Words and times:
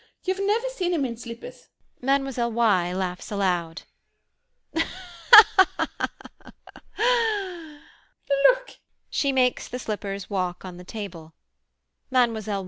You've 0.23 0.39
never 0.43 0.67
seen 0.69 0.95
him 0.95 1.05
in 1.05 1.15
slippers! 1.15 1.67
[Mlle. 2.01 2.51
Y. 2.51 2.91
laughs 2.91 3.29
aloud.] 3.31 3.83
Look! 4.73 4.87
[She 9.11 9.31
makes 9.31 9.67
the 9.67 9.77
slippers 9.77 10.27
walk 10.27 10.65
on 10.65 10.77
the 10.77 10.83
table. 10.83 11.35
Mlle. 12.09 12.33